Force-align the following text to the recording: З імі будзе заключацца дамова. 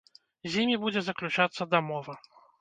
З 0.53 0.63
імі 0.63 0.77
будзе 0.85 1.03
заключацца 1.09 1.69
дамова. 1.75 2.17